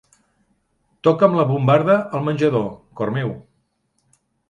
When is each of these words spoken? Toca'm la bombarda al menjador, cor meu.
Toca'm 1.09 1.37
la 1.41 1.45
bombarda 1.53 1.99
al 2.19 2.27
menjador, 2.31 2.67
cor 3.03 3.17
meu. 3.21 3.39